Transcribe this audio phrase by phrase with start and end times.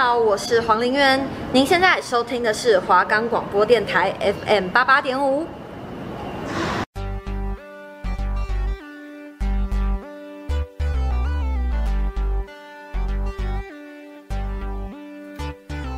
[0.00, 1.20] 好，我是黄玲渊。
[1.52, 4.14] 您现在收听的是华冈广播电台
[4.46, 5.44] FM 八八点五。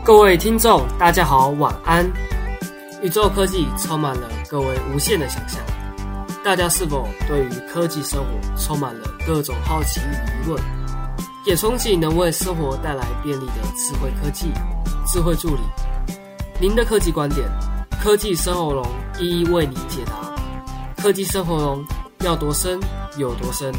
[0.02, 2.10] 各位听众，大家好，晚安。
[3.02, 5.60] 宇宙科技充满了各位无限的想象，
[6.42, 10.79] 大家是否对于科技生活充满了各种好奇与疑问？
[11.46, 14.52] 也憧憬能为生活带来便利的智慧科技、
[15.06, 15.62] 智慧助理。
[16.60, 17.48] 您的科技观点，
[18.02, 18.86] 科技生活龙
[19.18, 20.12] 一一为您解答。
[21.02, 21.82] 科技生活龙
[22.20, 22.78] 要多深
[23.16, 23.72] 有多深，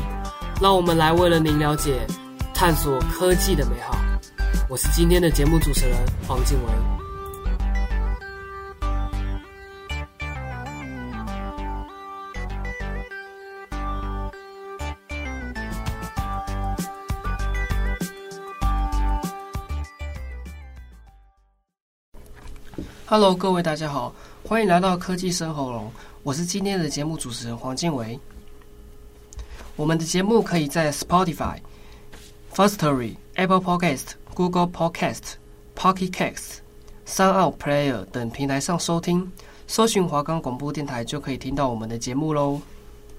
[0.60, 2.08] 让我们来为了您了解、
[2.54, 3.96] 探索科技的美好。
[4.68, 5.96] 我是今天的节目主持人
[6.28, 7.01] 黄静文。
[23.12, 25.92] Hello，各位大家好，欢迎来到科技生喉咙，
[26.24, 28.18] 我是今天的节目主持人黄建维。
[29.76, 31.58] 我们的节目可以在 Spotify、
[32.56, 35.34] Firstory、Apple Podcast、Google Podcast、
[35.76, 36.60] Pocket Casts、
[37.06, 39.30] SoundOut Player 等平台上收听，
[39.68, 42.62] 搜寻华冈广播电台就可以听到我们的节目喽。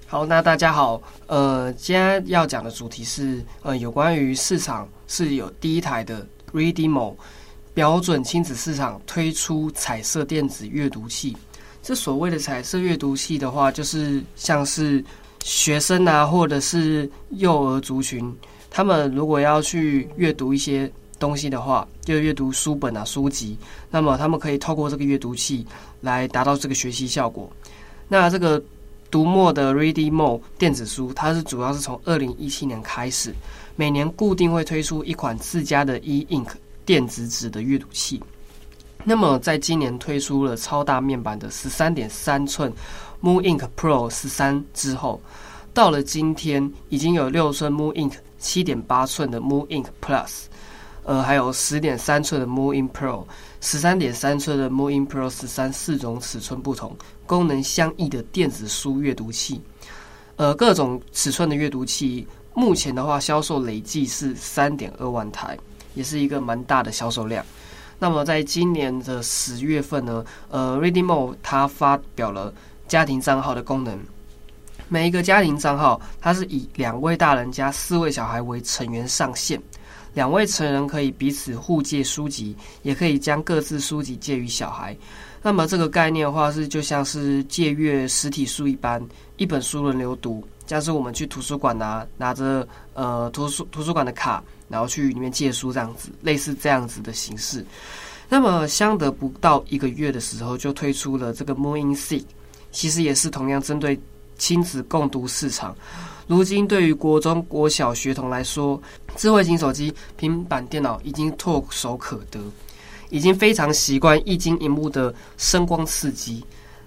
[0.06, 7.14] 好，那大家好，呃，今天要讲的主题是，呃，有关于市场是有第一台的 Readimo。
[7.74, 11.36] 标准亲子市场推出彩色电子阅读器。
[11.82, 15.04] 这所谓的彩色阅读器的话，就是像是
[15.42, 18.32] 学生啊，或者是幼儿族群，
[18.70, 23.56] 他们如果要去阅读一些东西的话，就阅读书本啊、书籍，
[23.90, 25.66] 那么他们可以透过这个阅读器
[26.02, 27.50] 来达到这个学习效果。
[28.06, 28.62] 那这个
[29.10, 33.34] 读墨的 Ready Mo 电子书，它是主要是从二零一七年开始，
[33.74, 36.48] 每年固定会推出一款自家的 E Ink。
[36.84, 38.22] 电子纸的阅读器，
[39.04, 42.72] 那么在今年推出了超大面板的十三点三寸
[43.22, 45.20] Moon Ink Pro 十三之后，
[45.72, 50.44] 到了今天已经有六寸 Moon Ink 七点八寸的 Moon Ink Plus，
[51.04, 53.24] 呃，还有十点三寸的 Moon Ink Pro
[53.60, 59.60] 十三点三寸的 Moon Ink Pro 十三四种尺寸不同、功能相异的电子书阅读器，
[60.36, 65.56] 呃，各种尺寸的阅读器，目前的话销售累计是三点二万台。
[65.94, 67.44] 也是一个蛮大的销售量。
[67.98, 72.52] 那么，在今年的十月份呢，呃，Readimo 它发表了
[72.88, 73.98] 家庭账号的功能。
[74.88, 79.60] 每一个家庭账号，它是以两位大人加四位小孩为成员上线。
[80.14, 84.94] 两位成人可以彼此互借书籍，也可以将各自书籍借予小孩。
[85.40, 89.02] 那么，这个概念的话，是就像是借阅实体书一般，
[89.36, 90.42] 一本书轮流读。
[90.66, 94.42] 像是我们去图书馆拿拿着呃图书图书馆的卡，
[94.72, 97.62] 然后去里面借书这样子，类似这样子的形式。
[98.26, 102.24] 那么相隔不到一个月的时候，就推出了这个 mooInk Seek，
[102.70, 104.00] 其实也是同样针对
[104.38, 105.76] 亲子共读市场。
[106.26, 108.80] 如今对于国中国小学童来说，
[109.14, 112.40] 智慧型手机、平板电脑已经唾手可得，
[113.10, 116.42] 已经非常习惯液晶萤幕的声光刺激。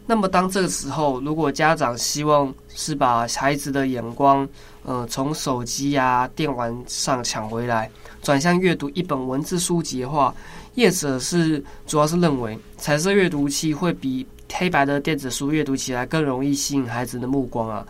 [0.08, 4.48] 那么，当这个时候，如果家长希望是把孩子的眼光，
[4.84, 7.90] 呃，从手机呀、电玩上抢回来，
[8.22, 10.32] 转向阅读一本文字书籍的话，
[10.76, 17.84] 业者是主要是认为彩色阅读器会比黑白的电子书阅读起来更容易吸引孩子的目光啊。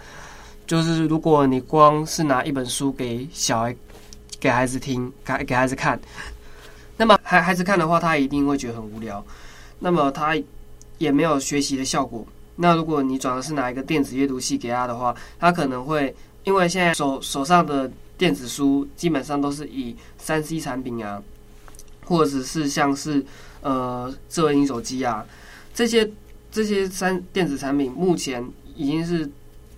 [0.66, 3.76] 就是如果你光是拿一本书给小孩、
[4.40, 6.00] 给孩子听、给给孩子看，
[6.96, 9.22] 那么孩孩子看的话，他一定会觉得很无聊。
[9.80, 10.34] 那么他。
[10.98, 12.26] 也没有学习的效果。
[12.58, 21.22] 那如果你转的是拿一个电子阅读器给他的话，他可能会因为现在手手上的电子书基本上都是以三 C 产品啊，
[22.06, 23.26] 或者是像是
[23.62, 25.26] 呃智慧型手机啊
[25.74, 26.10] 这些
[26.50, 29.30] 这些三电子产品，目前已经是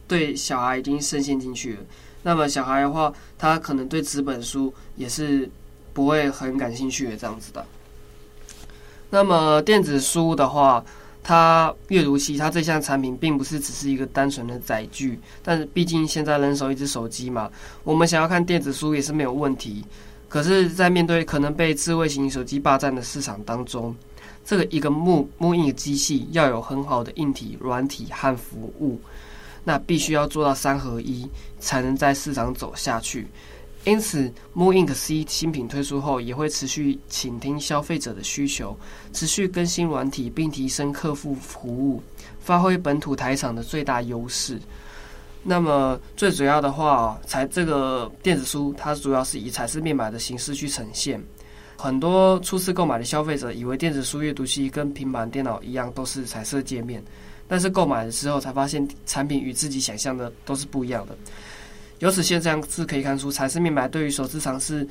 [0.07, 1.79] 对小孩已经深陷进去了。
[2.21, 5.49] 那么小孩的话，他可能对纸本书也是
[5.93, 7.65] 不会很感兴趣的这样子的。
[9.09, 10.83] 那么电子书的话，
[11.23, 17.49] 它阅读器，它这项产品并不是只是一个单纯的载具，但是毕竟现在人手一只手机嘛，
[17.83, 19.83] 我们想要看电子书也是没有问题。
[20.29, 23.95] 可是，在面对可能被智慧型手机霸占的市场当中，
[24.43, 28.99] 这个一个木木印的机器要有很好的硬体、软体和服务，
[29.63, 31.25] 那必须要做到三合一，
[31.59, 33.25] 才能在市场走下去。
[33.87, 38.77] 因此，Moon Ink C 新品推出后，也会持续倾听消费者的需求，
[39.13, 42.03] 持续更新软体，并提升客户服务，
[42.41, 44.59] 发挥本土台厂的最大优势。
[45.41, 51.23] 那么，最主要的话，彩这个电子书，它主要是以彩色面板的形式去呈现。
[51.77, 57.01] 很多初次购买的消费者以为电子书阅读器跟平板电脑一样都是彩色界面，
[57.47, 61.17] 但是购买的时候才发现产品与自己想象的都是不一样的。
[61.99, 64.87] 由此现象是可以看出，彩色面板对于首次尝试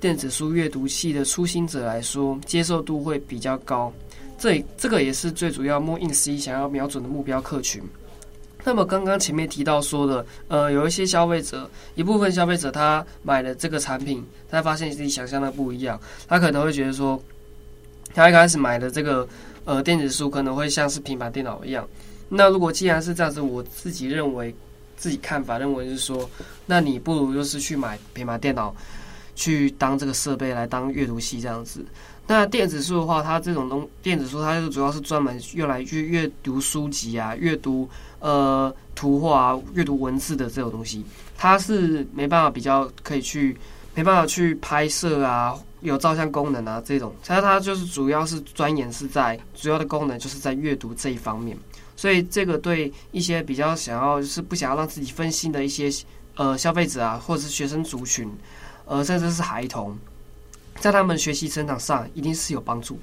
[0.00, 3.92] 电子书阅读器的初心者来说，接受度会比较高。
[4.38, 7.82] 这这个也是最主要 Mo Inc 想要瞄准的目标客群。
[8.64, 17.22] 那么刚刚前面提到说的，呃，有一些消费者，一部分消费者他买了这个产品，他发现自己想象的不一样，他可能会觉得说，
[18.12, 19.26] 他一开始买的这个
[19.64, 21.88] 呃电子书可能会像是平板电脑一样。
[22.28, 24.52] 那如果既然是这样子，我自己认为
[24.96, 26.28] 自己看法认为是说，
[26.66, 28.74] 那你不如就是去买平板电脑，
[29.34, 31.84] 去当这个设备来当阅读器这样子。
[32.28, 37.88] 那电子书的话，它这种东电子书，它就主要是专门用来去阅读书籍啊，阅读
[38.18, 41.04] 呃图画啊，阅读文字的这种东西，
[41.36, 43.56] 它是没办法比较可以去
[43.94, 51.56] 没办法去拍摄啊，有照相功能啊这种，它它就是主要是钻研是在主要的功能就是在阅读这一方面，
[51.96, 55.90] 所以这个对一些比较想要就是不想要让自己分心的一些
[56.36, 58.30] 呃消费者啊，或者是学生族群，
[58.84, 59.96] 呃甚至是孩童。
[60.78, 63.00] 在他们学习成长上一定是有帮助。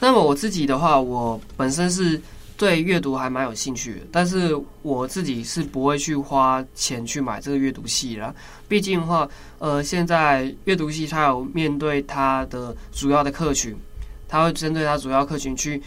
[0.00, 2.20] 那么我自己的话，我本身是
[2.56, 8.34] 对阅读还蛮有兴趣的，但是我自己是不会去花钱去买这个阅读器啦。
[8.66, 9.28] 毕竟的话，
[9.60, 13.76] 呃，现在阅读器它有面对它的主要的客群，
[14.26, 15.80] 它会针对它主要客群去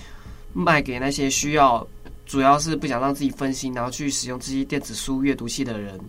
[0.53, 1.85] 卖给那些需要，
[2.31, 5.99] 主要是不想让自己分心，然后去使用这些电子书阅读器的人。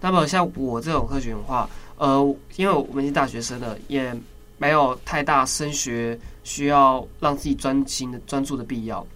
[0.00, 1.68] 那么像我这种科学的话，
[1.98, 4.18] 呃，因为我们是大学生的，也
[4.56, 9.06] 没有太大升学需要让自己专心的专注的必要，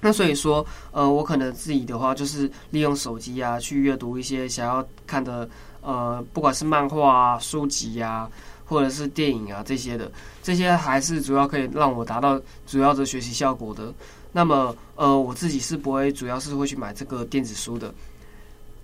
[0.00, 5.46] 那所以说，呃，我可能自己的话就是利用手机啊去阅读一些想要看的，
[5.82, 8.26] 呃，不管是漫画啊、书籍啊，
[8.64, 10.10] 或者是电影啊这些的，
[10.42, 13.92] 这些还是主要可以让我达到主要的学习效果的。
[14.32, 17.92] 那么，呃，我自己是不会主要是会去买这个电子书的。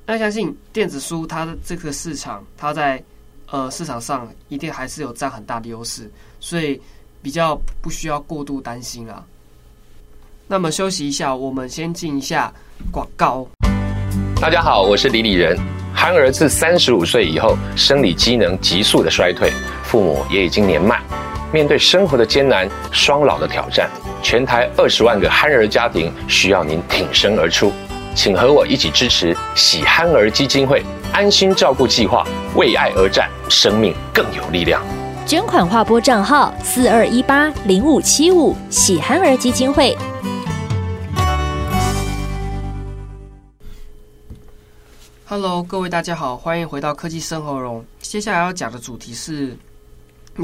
[0.06, 3.02] 那相信电子书它的这个市场，它在。
[3.50, 6.78] 呃，市场上一定还是有占很大的优势，所以
[7.22, 9.24] 比较不需要过度担心啊。
[10.46, 12.52] 那么休息一下，我们先进一下
[12.92, 13.48] 广告。
[14.38, 15.56] 大家好，我是李李仁。
[15.94, 19.50] 憨儿自三十五岁以后，生理机能急速的衰退，
[19.82, 21.02] 父母也已经年迈，
[21.50, 23.88] 面对生活的艰难、双老的挑战，
[24.22, 27.72] 全台二十万个憨儿家庭需要您挺身而出，
[28.14, 30.84] 请和我一起支持喜憨儿基金会。
[31.10, 32.22] 安心照顾计划，
[32.54, 34.82] 为爱而战，生命更有力量。
[35.26, 39.96] 捐款划拨账号：四二一八零五七五，喜憨儿基金会。
[45.24, 47.82] Hello，各位大家好，欢迎回到科技生活融。
[48.02, 49.56] 接下来要讲的主题是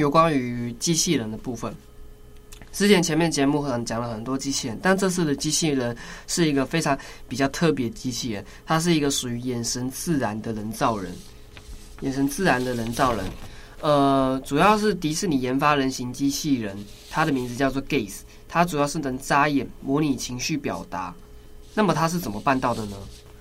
[0.01, 1.75] 有关于机器人的部分。
[2.73, 5.97] 之前前面节目可能讲了很多机器人，但这次的机器人
[6.27, 6.99] 是一个非常
[7.29, 11.13] 比较特别的机器人，它是一个属于眼神自然的人造人，
[12.01, 13.25] 眼神自然的人造人，
[13.81, 16.77] 呃，主要是迪士尼研发人形机器人，
[17.11, 21.15] 它的名字叫做 Gaze，它主要是能眨眼、模拟情绪表达。
[21.75, 22.97] 那么它是怎么办到的呢？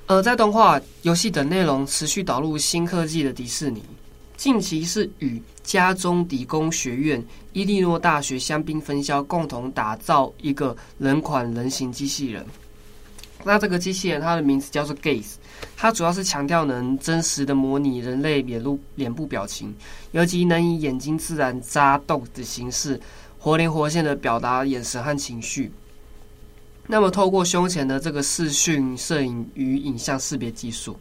[0.05, 3.81] 呃，在动画、游戏等内容持续导入新科技的迪士尼。
[4.35, 7.23] 近期是与加州理工学院、
[7.53, 12.45] 伊利诺大学香槟分校共同打造一个人款人形机器人。
[13.45, 15.33] 那这个机器人它的名字叫做 Gaze，
[15.75, 19.73] 它主要是强调能真实的模拟人类脸部脸部表情，
[20.11, 22.99] 尤其能以眼睛自然眨动的形式，
[23.39, 25.71] 活灵活现的表达眼神和情绪。
[26.87, 30.97] 那么透过胸前的这个视讯摄影与影像识别技术，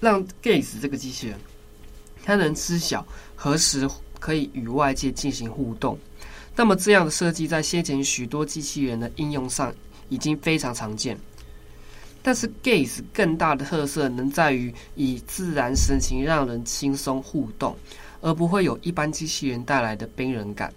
[0.00, 1.38] 让 Gaze 这个机器人。
[2.24, 3.88] 它能知晓何时
[4.18, 5.96] 可以与外界进行互动，
[6.56, 9.72] 那么这样的设计在先前许多机器人的应用上
[10.08, 11.16] 已经非常常见。
[12.22, 17.76] 但是 Gaze 更大的特色能在于以自然神情让人轻松互动，
[18.20, 20.72] 而不会有一般机器人带来的冰冷感。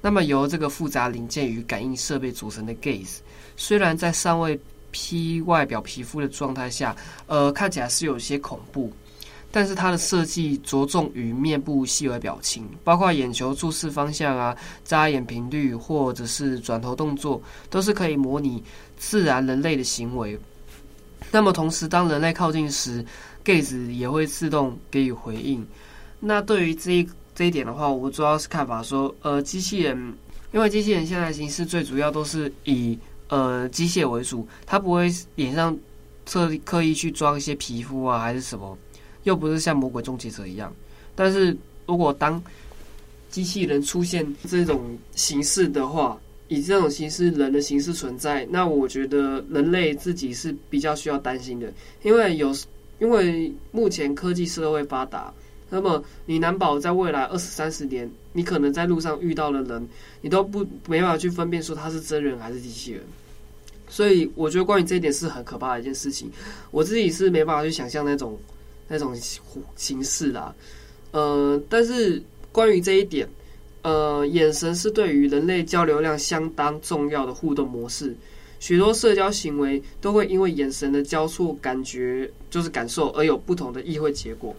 [0.00, 3.18] 那么由这个复杂零件与感应设备组成的 Gaze，
[3.56, 4.58] 虽然在尚未
[4.90, 6.96] 披外表皮肤的状态下，
[7.26, 8.90] 呃，看起来是有些恐怖。
[9.56, 18.62] 但是它的设计着重于面部细微表情，包括眼球注视方向啊、眨眼频率或者是转头动作，都是可以模拟
[18.98, 20.38] 自然人类的行为。
[21.30, 23.02] 那么同时，当人类靠近时
[23.46, 25.66] ，Gaze 也会自动给予回应。
[26.20, 30.14] 那对于这一这一点的话，我主要是看法说，呃，机器人，
[30.52, 32.98] 因为机器人现在形式最主要都是以
[33.28, 35.74] 呃机械为主，它不会脸上
[36.26, 38.76] 特刻意去装一些皮肤啊，还是什么。
[39.26, 40.72] 又不是像魔鬼终结者一样，
[41.16, 41.54] 但是
[41.84, 42.40] 如果当
[43.28, 46.16] 机器人出现这种形式的话，
[46.46, 51.72] 以这种形式人的形式存在，那我觉得人类自己是比较需要担心的，
[52.04, 52.54] 因为有
[53.00, 55.34] 因为目前科技社会发达，
[55.70, 59.88] 那么你难保在未来二十三十年，你可能在路上遇到的人，
[60.20, 63.02] 你都不没办法去分辨说他是真人还是机器人。
[63.88, 66.30] 所以我觉得关于这一点是很可怕的一件事情，
[66.70, 68.38] 我自己是没办法去想象那种
[68.88, 69.42] 那种形
[69.76, 70.54] 形式啦。
[71.12, 73.28] 呃，但是关于这一点，
[73.82, 78.14] 呃，眼神是对于人类交流量相当重要的互动模式，
[78.60, 84.54] 许多社交行为都会因为眼神的交错感觉就是感受而有不同的意会结果。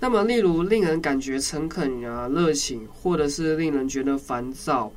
[0.00, 4.92] 那么，例如令人感觉诚恳啊、热情，或者是令人觉得烦躁、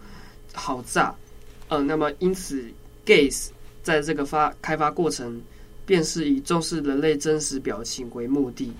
[0.54, 1.16] 好炸，
[1.70, 2.64] 呃，那么因此
[3.06, 3.48] gaze。
[3.84, 5.42] 在这个发开发过程，
[5.88, 8.72] 便是以重视人类真实表情为目的，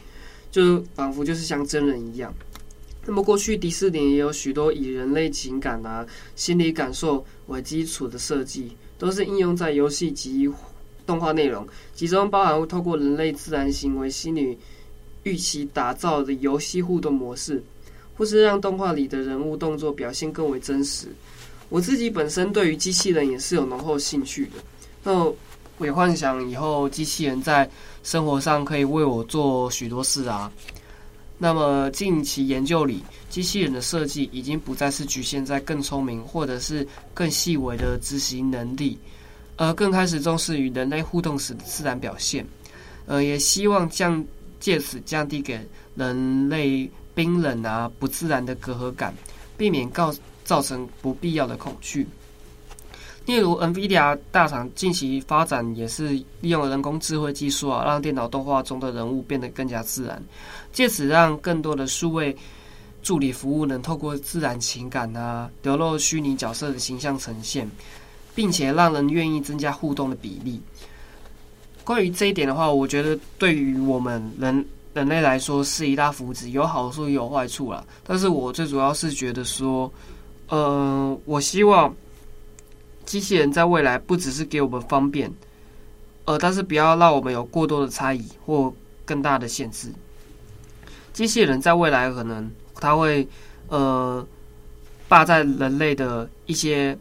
[0.52, 2.32] 就仿佛就是像真人一样。
[3.06, 10.52] 那么过去迪士尼也有许多以人类情感啊、心理感受为基础的设计，都是应用在游戏及
[11.06, 14.58] 动画内容，其中包含透过人类自然行为心理
[15.24, 17.64] 预期打造的游戏互动模式，
[18.18, 21.08] 或是让动画里的人物动作表现更为真实。
[21.70, 24.52] 我自己本身对于机器人也是有浓厚兴趣的。
[25.04, 25.34] 那
[25.78, 27.70] 我也幻想以后机器人在
[28.04, 30.52] 生活上可以为我做许多事啊。
[31.38, 38.98] 那么近期研究里，机器人的设计已经不再是局限在更聪明或者是更细微的执行能力，
[39.56, 42.44] 而更开始重视与人类互动时的自然表现。
[43.06, 44.26] 呃，也希望降
[44.60, 45.60] 借此降低给
[45.96, 49.14] 人类冰冷啊不自然的隔阂感，
[49.56, 50.12] 避免告
[50.44, 52.08] 造成不必要的恐惧。
[53.28, 60.24] 例如，NVIDIA 大厂近期发展也是利用人工智慧技术啊，让电脑动画中的人物变得更加自然，
[60.72, 62.34] 借此让更多的数位
[63.04, 67.70] 助理服务能透过自然情感啊，流露虚拟角色的形象呈现，
[68.34, 70.62] 并且让人愿意增加互动的比例。
[71.84, 77.84] 关于这一点的话，我觉得对于我们人人类来说是一大福祉，有好处也有坏处啦。
[78.06, 79.92] 但是我最主要是觉得说，
[80.48, 81.94] 呃，我希望。
[83.08, 85.32] 机器人在未来不只是给我们方便，
[86.26, 88.72] 呃，但是不要让我们有过多的差异或
[89.06, 89.88] 更大的限制。
[91.14, 93.26] 机器人在未来可能它会
[93.70, 94.24] 呃
[95.08, 96.96] 霸占人类的一些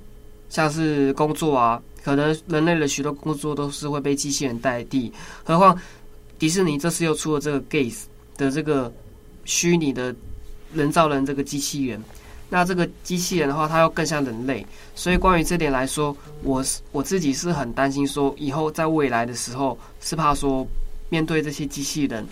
[0.48, 5.12] 像是工作啊，可能人类的许多工作都是会被机器人代替。
[5.42, 5.76] 何况
[6.38, 8.04] 迪士尼这次又出了这个 Gaze
[8.36, 8.92] 的这个
[9.44, 10.14] 虚拟的
[10.72, 12.00] 人造人这个机器人。
[12.48, 20.66] 那这个机器人的话，它又更像人类，所以关于这点来说，我是我自己是很担心，说以后在未来的时候，是怕说
[21.08, 22.24] 面对这些机器人，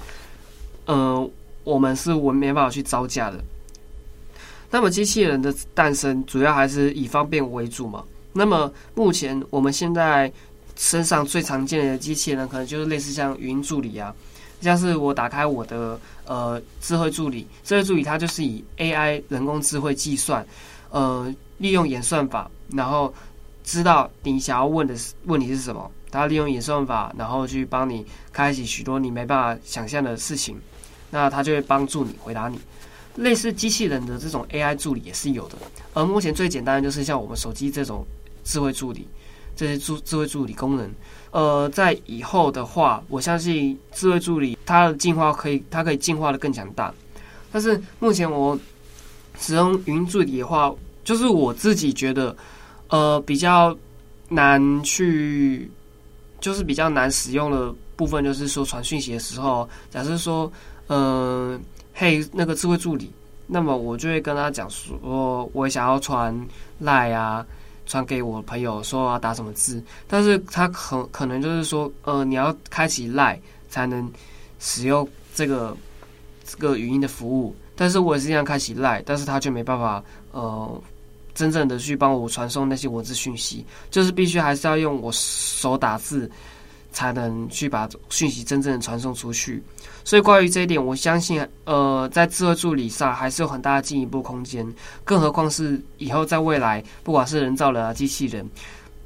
[0.87, 1.29] 嗯、
[1.65, 3.43] 我们是我没办法去招架的。
[4.71, 8.05] 那么机器人的诞生主要还是以方便为主嘛。
[8.33, 10.33] 那么目前我们现在
[10.77, 14.15] 身上最常见的机器人，可能就是类似像语音助理啊。
[14.61, 20.47] 像是我打开我的呃智慧助理，智慧助理它就是以 AI 人工智慧计算，
[20.91, 23.13] 呃，利用演算法，然后
[23.63, 24.95] 知道你想要问的
[25.25, 30.59] 问题是什么，它利用演算法，然后去帮你开启许多你没办法想象的事情，
[31.11, 32.59] 那它就会帮助你回答你。
[33.17, 35.57] 类似机器人的这种 AI 助理也是有的，
[35.93, 38.05] 而目前最简单的就是像我们手机这种
[38.45, 39.07] 智慧助理。
[39.57, 40.93] 这些助智慧助理功能，
[41.35, 46.95] 呃，在以后的话，我相信智慧助理它的进化可以，它可以进化的更强大。
[47.51, 48.57] 但是目前我
[49.41, 50.73] 使用语音助理的话，
[51.03, 52.37] 就是我自己觉得，
[52.87, 53.77] 呃，比较
[54.29, 55.69] 难去，
[56.39, 60.51] 就是比较难使用的部分，就是说传讯息的时候，假设说，
[60.87, 61.59] 呃，
[61.95, 63.11] 嘿，那个智慧助理，
[63.49, 66.47] 那么我就会跟他讲说，我想要传
[66.79, 67.45] 赖啊。
[67.87, 73.39] 传给我朋友说要打什么字，但是他可可能就是说，呃，你要开启 LINE
[73.69, 74.11] 才能
[74.59, 75.77] 使用这个
[76.45, 80.83] 这个语音的服务，但是我也是这样开启 LINE，但是他却没办法，呃，
[81.35, 86.31] 真正的去帮我传送那些文字讯息，就是必须还是要用我手打字。
[86.95, 89.61] 才能去把讯息真正的传送出去，
[90.05, 94.71] 所以关于这一点，我相信，呃，在智慧助理上还是有很大的进一步空间。
[95.03, 98.47] 更何况是以后在未来，不管是人造人啊、机器人，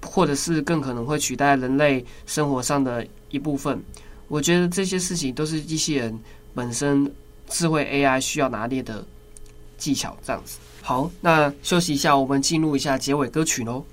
[0.04, 3.80] 或者是更可能会取代人类生活上的一部分，
[4.26, 6.18] 我觉得这些事情都是机器人
[6.52, 7.08] 本身
[7.48, 9.04] 智慧 AI 需要拿捏的
[9.76, 10.16] 技巧。
[10.26, 13.84] 这样子，好，那休息一下，我们进入一下结尾歌曲喽。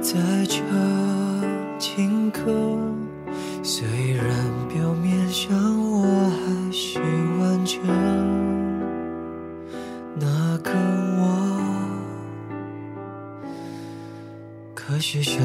[0.00, 0.58] 在这
[1.78, 2.78] 情歌
[3.62, 4.26] 虽然
[4.68, 5.52] 表面上
[5.90, 6.98] 我还是
[7.38, 7.80] 完整
[10.18, 10.70] 那个
[11.18, 11.22] 我
[14.74, 15.40] 可是现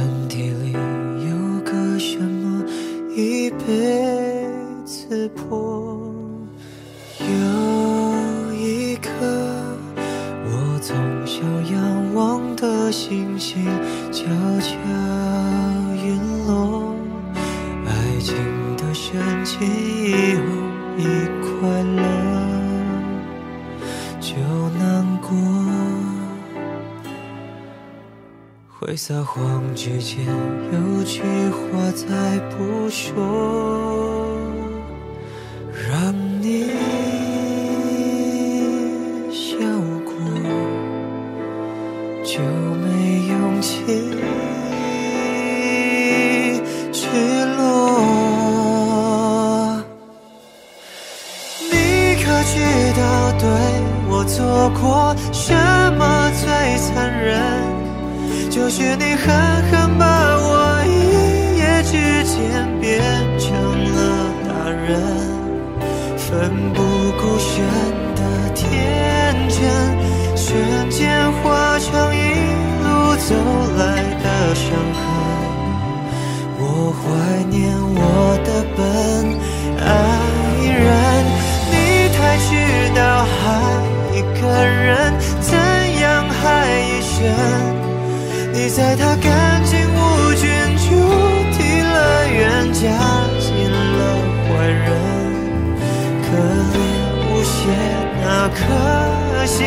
[29.78, 30.26] 之间
[30.74, 34.07] 有句话再不说，
[88.69, 90.89] 在他干净无菌、主
[91.58, 92.82] 题乐园加
[93.39, 93.99] 进了
[94.43, 94.86] 坏人，
[96.21, 96.27] 可
[96.73, 96.77] 怜
[97.32, 97.56] 无邪
[98.21, 98.60] 那颗
[99.45, 99.63] 心，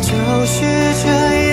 [0.00, 0.06] 就
[0.46, 0.56] 是
[1.02, 1.47] 这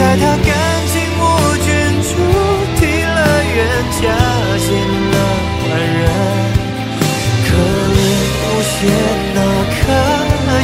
[0.00, 0.48] 在他干
[0.86, 1.22] 净无
[1.56, 1.68] 菌
[2.08, 2.14] 主
[2.80, 3.20] 题乐
[3.54, 3.58] 园
[4.00, 4.08] 加
[4.56, 4.68] 进
[5.12, 5.16] 了
[5.60, 5.62] 坏
[6.00, 6.08] 人
[7.44, 7.48] 可
[7.96, 8.02] 怜
[8.40, 8.72] 无邪
[9.34, 9.38] 那
[9.76, 9.82] 颗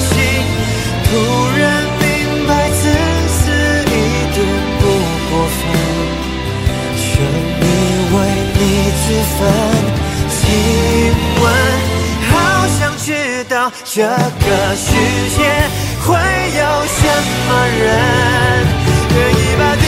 [0.01, 0.09] 心
[1.05, 1.11] 突
[1.59, 1.63] 然
[2.01, 2.03] 明
[2.49, 2.81] 白自
[3.29, 3.39] 私
[3.85, 3.95] 一
[4.33, 4.37] 点
[4.81, 4.83] 不
[5.29, 5.61] 过分
[6.97, 7.05] 全
[7.61, 7.69] 因
[8.17, 8.17] 为
[8.55, 8.61] 你
[9.03, 9.05] 自
[9.37, 9.39] 焚
[10.31, 10.35] 亲
[11.43, 11.45] 吻
[12.31, 12.33] 好
[12.79, 14.89] 想知道这个世
[15.37, 15.39] 界
[16.01, 16.09] 会
[16.57, 16.99] 有什
[17.49, 18.86] 么人？
[19.17, 19.86] 愿意把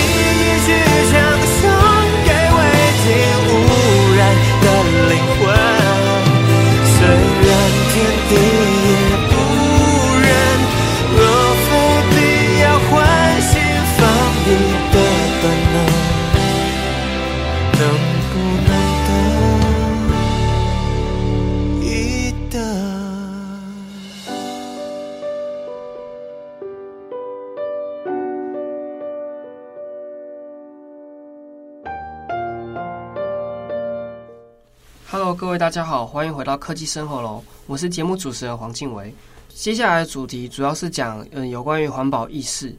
[35.59, 39.12] 大家好，欢迎回到科技生活楼，我是节目主持人黄静维。
[39.49, 42.73] 接下来的主题主要是讲，嗯，有关于环保意识，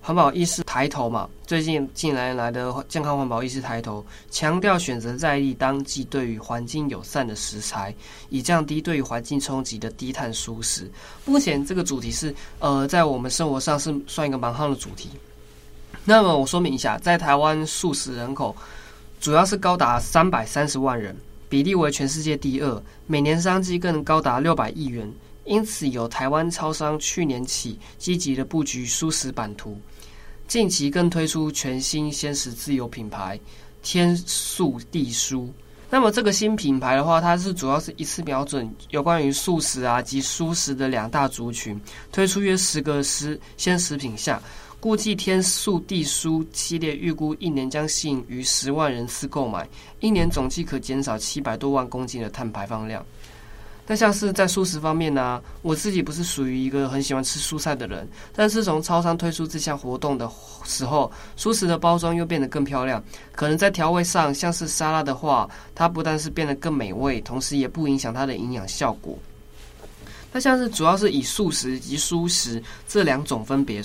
[0.00, 1.28] 环保意识抬头嘛。
[1.46, 7.94] 最近近年来的健康环保意识抬头，强调选择在地当季、对于环境友善的食材，
[8.28, 10.90] 以降低对于环境冲击的低碳蔬食。
[11.26, 15.10] 目前这个主题是，呃，在我们生活上是算一个蛮夯的主题。
[16.04, 18.54] 那么我说明一下，在台湾素食人口。
[19.18, 21.16] 主要是高达三百三十万人，
[21.48, 25.10] 比例为全世界第二，每年商机更高达六百亿元。
[25.44, 29.80] 因此，有台湾超商去年起积极的布局蔬食版图，
[30.48, 33.38] 近期更推出全新鲜食自有品牌
[33.80, 35.48] 天素地蔬。
[35.88, 41.80] 那么这个新品牌的话，它是主要是一次瞄准有关于素食啊及蔬食的两大族群，
[42.10, 44.42] 推出约十个食鲜食品项，
[44.86, 49.68] 估计天素地蔬系列预估一年将吸引逾十万人次购买，
[49.98, 53.04] 一年总计可减少七百多万公斤的碳排放量。
[53.88, 60.30] 那像是在素食方面呢、我自己不是属于一个很喜欢吃蔬菜的人，但是从超商推出这项活动的
[60.62, 63.02] 时候，素食的包装又变得更漂亮。
[63.32, 69.18] 可能在调味上，像是沙拉的话，它不但是变得更美味，同时也不影响它的营养效果。
[70.30, 73.82] 那像是主要是以素食及蔬食这两种分别。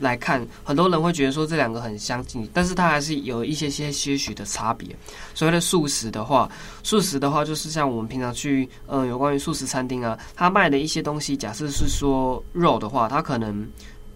[0.00, 4.88] 来看，很多人会觉得说这两个很相近，但是它还是有一些些些许的差别。
[5.34, 6.50] 所谓的素食的话，
[6.82, 13.68] 素食的话就是像我们平常去，呃，有关于素食餐厅啊，他卖的一些东西，假设是说肉的话，他可能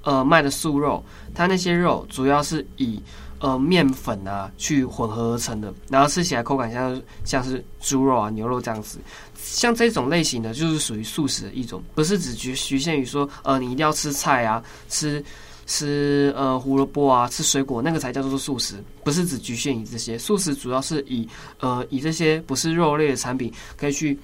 [0.02, 3.02] 呃卖的素肉，它那些肉主要是以
[3.40, 8.98] 呃面粉啊去混合而成的，然后吃起来口感像像是猪肉啊、牛肉这样子。
[9.36, 15.24] 像这种类型的就是属于素食的一种，不是只局局限于说呃你一定要吃菜啊吃。
[15.72, 20.18] 吃呃胡萝卜啊，吃水果那个才叫做素食，不是只局限于这些。
[20.18, 21.26] 素食主要是以
[21.60, 24.18] 呃以这些不是肉类的产品，可以去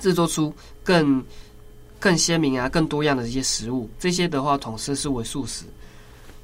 [0.00, 0.50] 制作出
[0.82, 1.22] 更
[2.00, 3.90] 更鲜明啊、更多样的这些食物。
[4.00, 5.66] 这些的话统称是为素食。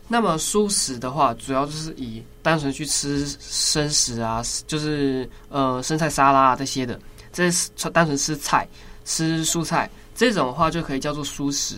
[0.07, 7.01] 那么蔬食的话，主要就是以单纯去吃生食啊，就是呃生菜沙拉啊这些的，
[7.33, 8.69] 这是单纯吃菜、
[9.07, 11.77] 吃蔬菜这种的话就可以叫做蔬食。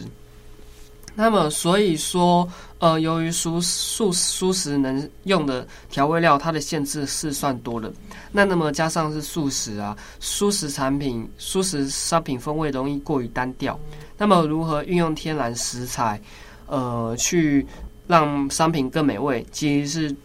[1.14, 7.92] 那么，所以说，呃，由于蔬素蔬食能用的调味料，它的限制是算多的。
[8.33, 13.79] 那那么加上是素食啊，素食产品、素食商品风味容易过于单调。
[14.16, 16.20] 那么，如何运用天然食材，
[16.66, 17.66] 呃，去
[18.07, 20.16] 让商品更美味，其实是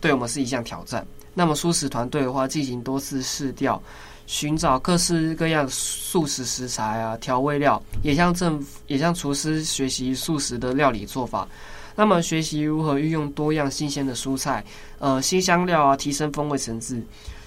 [0.00, 1.06] 对我们是一项挑战。
[1.34, 3.80] 那么，素食团队的话，进行多次试调。
[4.26, 11.46] 寻找各式各样素食食材啊，调味料，也向政，也向厨师学习素食的料理做法。
[11.94, 14.64] 那么，学习如何运用多样新鲜的蔬菜，
[14.98, 17.02] 呃，新香料啊，提升风味层次。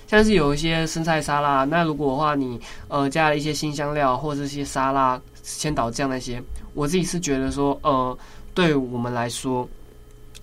[0.07, 6.39] 像是有一些生菜沙拉，那如果的话，你呃加了一些新香料或者一些沙拉、千岛酱那些，
[6.75, 8.15] 我自己是觉得说，呃，
[8.53, 9.67] 对我们来说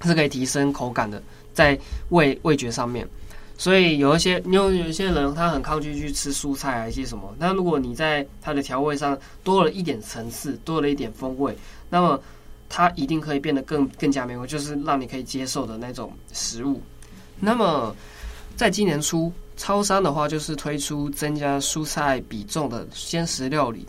[0.03, 1.23] 是可以提升口感的，
[1.55, 3.09] 在味味觉上面。
[3.63, 7.33] 所以有一些，你有有一些人他很抗拒去吃蔬菜啊一些什么。
[7.39, 11.57] 那如果你在它的调味上多了一点层次，多了一点风味，
[11.89, 12.21] 那么
[12.69, 16.83] 它一定可以变得更更加美味，就是让你可以接受的那种食物。
[17.39, 17.95] 那么
[18.57, 23.87] 在今年初，超商的话就是推出增加蔬菜比重的鲜食料理。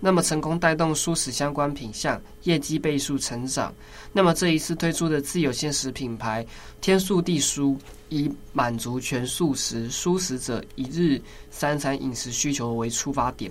[0.00, 3.70] 那么成功带动蔬食相关品项业绩倍数成长。
[4.14, 6.46] 那么这一次推出的自有鲜食品牌
[6.80, 7.76] 天素地蔬，
[8.10, 11.20] 以满足全素食蔬食者一日
[11.50, 13.50] 三餐饮食需求为出发点。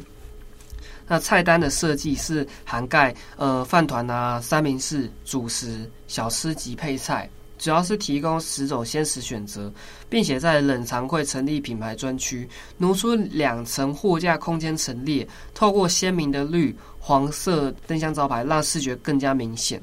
[1.07, 7.27] 那菜单的设计是涵盖呃饭团啊、三明治、主食、小吃及配菜。
[7.57, 9.69] 主要是提供十种鲜食选择，
[10.09, 19.81] 并且在冷藏柜成立品牌专区，挪出两层货架空间陈列，透过鲜明的绿黄色灯箱招牌，让视觉更加明显。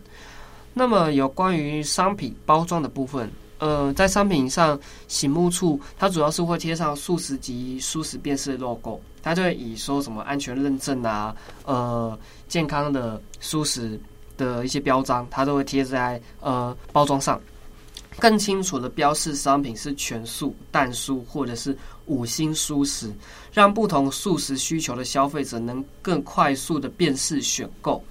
[0.72, 13.98] 那么有关于商品包装的部分，呃，在商品上醒目处，它主要是会贴上素食及蔬食辨识 logo，它就会以说什么安全认证啊，呃，健康的蔬食
[14.36, 17.40] 的一些标章，它都会贴在呃包装上。
[18.18, 23.12] 更清楚的标示商品是全素、蛋素或者是五星蔬食，
[23.52, 28.02] 让不同素食需求的消费者能更快速的辨识选购。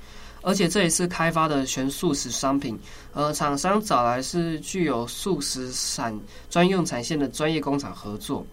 [0.45, 2.79] 而且这也是开发的全素食商品，
[3.13, 6.15] 呃，厂商找来是具有素食产
[6.51, 8.45] 专用产线的专业工厂合作。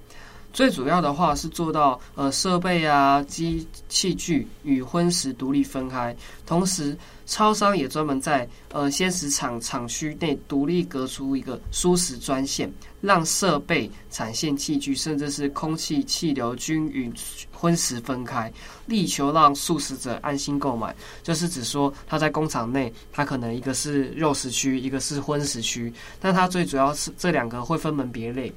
[0.53, 6.15] 最主要的话是做到呃设备啊、机器具与荤食独立分开，
[6.47, 17.11] 同时超商也专门在呃鲜食厂厂区内独立隔出一个蔬食专线，让设备、产线器具甚至是空气气流均匀
[17.51, 18.53] 荤食分开，
[18.85, 20.95] 力求让素食者安心购买。
[21.23, 28.53] 就是指说他在工厂内，他可能一个是肉食区，一个是荤食区，但他最主要是这两个会分门别类。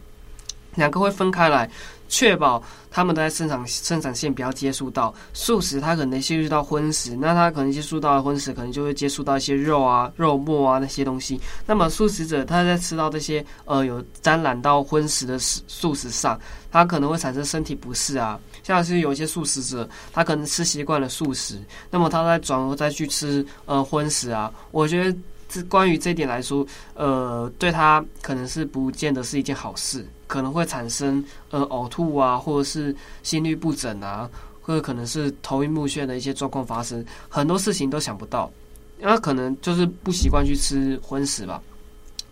[0.76, 1.70] 两个会分开来。
[2.08, 2.62] 确保
[2.92, 11.42] 他们都在生产生产线不要接触到素食，它可能接触到荤食，那它可能接触到荤食，可能就会接触到一些肉啊、肉末啊那些东西。
[11.66, 16.40] 那么素食者他在吃到这些呃有沾染到荤食的素食上，
[16.72, 18.40] 他可能会产生身体不适啊。
[18.62, 21.60] 像是有一些素食者，他可能吃习惯了素食，
[21.90, 25.18] 那么他再转而再去吃呃荤食啊，我觉得。
[25.56, 34.30] 这关于这一点来说，呃，对他可能是不见得是一件好事，可能会产生呃呕吐啊，或者是心律不整啊，
[34.62, 38.52] 或者可能是头晕目眩的一些状况发生，很多事情都想不到，
[39.00, 41.64] 那可能就是不习惯去吃荤食吧。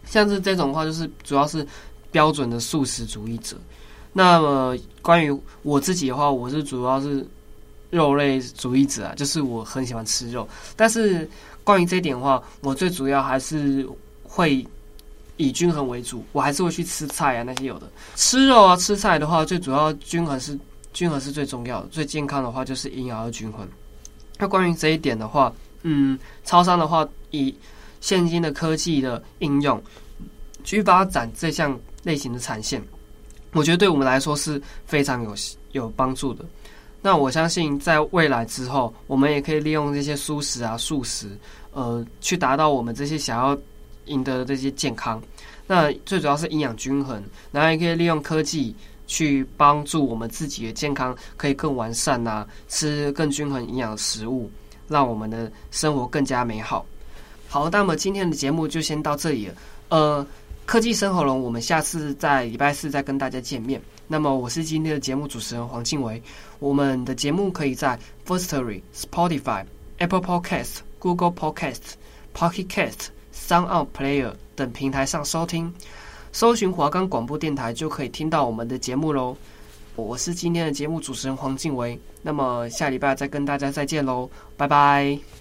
[0.06, 1.66] 像是这种的话，就是主要是
[2.12, 3.56] 标准的素食主义者。
[4.12, 7.26] 那么关于我自己的话，我是主要是
[7.90, 11.26] 肉类主义者啊，就是我很喜欢吃肉，但是。
[11.64, 13.88] 关于这一点的话，我最主要还是
[14.24, 14.66] 会
[15.38, 20.58] 以均衡为主，我还是会去吃菜啊，那些有的吃肉啊，吃菜的话，最主要均衡是
[20.94, 23.68] 均衡是最重要的，最健康的话就是营养要均衡。
[24.38, 27.56] 那关于这一点的话，嗯，超商的话，以
[28.02, 29.82] 现今的科技的应用
[30.64, 32.82] 去发展这项类型的产线，
[33.54, 35.34] 我觉得对我们来说是非常有
[35.72, 36.44] 有帮助的。
[37.06, 41.38] 那我相信，在未来之后，我们也可以利用这些素食啊、素食，
[41.74, 43.56] 呃，去达到我们这些想要
[44.06, 45.22] 赢得的这些健康。
[45.68, 48.74] 那最主要是营养均衡，然后也可以利用科技
[49.06, 54.50] 去帮助我们自己的健康可以更完善呐，吃更均衡营养的食物，
[54.88, 56.86] 让我们的生活更加美好。
[57.50, 59.56] 好，那么今天的节目就先到这里了。
[59.90, 60.26] 呃，
[60.66, 63.82] 科技生活龙，我们下次在礼拜四再跟大家见面。
[64.14, 66.22] 那么我是今天的节目主持人黄静维，
[66.60, 67.98] 我们的节目可以在
[68.28, 69.66] Firstory、Spotify、
[69.98, 71.94] Apple Podcast、Google Podcast、
[72.32, 75.74] Pocket Cast、Sound On Player 等平台上收听，
[76.32, 79.36] 搜寻华冈广播电台就可以听到我们的节目喽。
[79.96, 85.33] 我是今天的节目主持人黄静维，那么下礼拜再跟大家再见喽，拜拜。